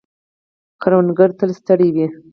[0.81, 2.07] کروندگر تل ستړي وي.